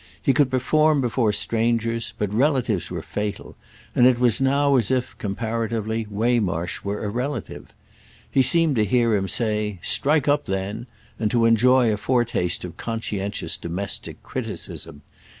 [0.19, 3.55] He could perform before strangers, but relatives were fatal,
[3.93, 7.71] and it was now as if, comparatively, Waymarsh were a relative.
[8.31, 10.87] He seemed to hear him say "Strike up then!"
[11.19, 15.03] and to enjoy a foretaste of conscientious domestic criticism.